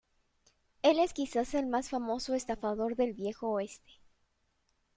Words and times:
Él 0.81 0.97
es 0.97 1.13
quizás 1.13 1.53
el 1.53 1.67
más 1.67 1.89
famoso 1.91 2.33
estafador 2.33 2.95
del 2.95 3.13
Viejo 3.13 3.49
Oeste. 3.51 3.99